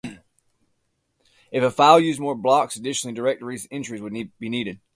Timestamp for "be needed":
4.39-4.79